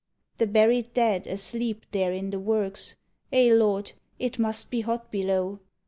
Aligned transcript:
"The 0.39 0.47
buried 0.47 0.95
dead 0.95 1.27
asleep 1.27 1.85
there 1.91 2.11
in 2.11 2.31
the 2.31 2.39
works 2.39 2.95
Eh, 3.31 3.53
Lord! 3.53 3.91
It 4.17 4.39
must 4.39 4.71
be 4.71 4.81
hot 4.81 5.11
below! 5.11 5.59